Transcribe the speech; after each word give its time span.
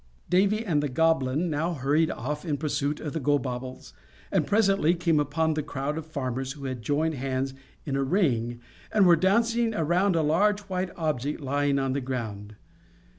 Davy 0.31 0.65
and 0.65 0.81
the 0.81 0.89
Goblin 0.89 1.47
now 1.51 1.75
hurried 1.75 2.09
off 2.09 2.43
in 2.43 2.57
pursuit 2.57 2.99
of 2.99 3.13
Gobobbles, 3.21 3.93
and 4.31 4.47
presently 4.47 4.95
came 4.95 5.19
upon 5.19 5.53
the 5.53 5.61
crowd 5.61 5.95
of 5.95 6.07
farmers 6.07 6.53
who 6.53 6.65
had 6.65 6.81
joined 6.81 7.13
hands 7.13 7.53
in 7.85 7.95
a 7.95 8.01
ring, 8.03 8.59
and 8.91 9.05
were 9.05 9.15
dancing 9.15 9.75
around 9.75 10.15
a 10.15 10.23
large 10.23 10.61
white 10.61 10.89
object 10.97 11.39
lying 11.39 11.77
on 11.77 11.93
the 11.93 12.01
ground. 12.01 12.55